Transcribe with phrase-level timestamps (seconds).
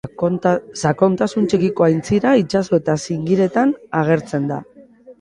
[0.89, 4.63] Sakontasun txikiko aintzira, itsaso eta zingiretan agertzen da.